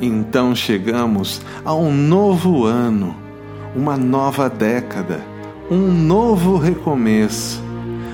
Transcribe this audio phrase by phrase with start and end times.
[0.00, 3.16] Então chegamos a um novo ano,
[3.74, 5.20] uma nova década,
[5.70, 7.60] um novo recomeço.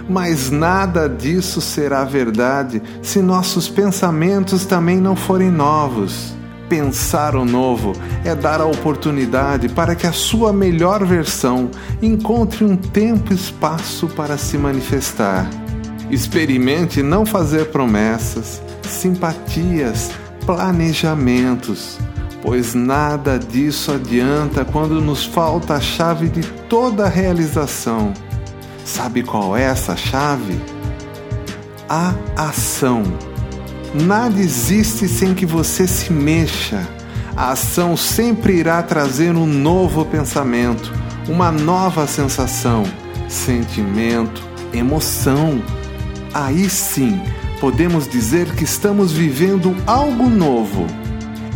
[0.09, 6.35] Mas nada disso será verdade se nossos pensamentos também não forem novos.
[6.69, 7.93] Pensar o novo
[8.25, 11.71] é dar a oportunidade para que a sua melhor versão
[12.01, 15.49] encontre um tempo e espaço para se manifestar.
[16.11, 20.11] Experimente não fazer promessas, simpatias,
[20.47, 21.99] planejamentos,
[22.43, 28.13] pois nada disso adianta quando nos falta a chave de toda a realização.
[28.85, 30.61] Sabe qual é essa chave?
[31.89, 33.03] A ação.
[33.95, 36.87] Nada existe sem que você se mexa.
[37.37, 40.93] A ação sempre irá trazer um novo pensamento,
[41.29, 42.85] uma nova sensação,
[43.29, 44.43] sentimento,
[44.73, 45.63] emoção.
[46.33, 47.21] Aí sim
[47.65, 50.87] podemos dizer que estamos vivendo algo novo.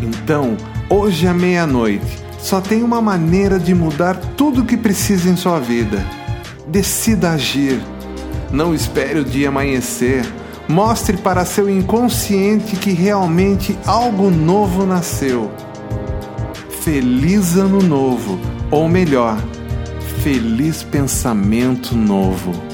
[0.01, 0.57] Então,
[0.89, 5.61] hoje à meia-noite, só tem uma maneira de mudar tudo o que precisa em sua
[5.61, 6.03] vida.
[6.67, 7.79] Decida agir.
[8.51, 10.25] Não espere o dia amanhecer.
[10.67, 15.51] Mostre para seu inconsciente que realmente algo novo nasceu.
[16.81, 18.41] Feliz Ano Novo,
[18.71, 19.37] ou melhor,
[20.23, 22.68] feliz pensamento novo.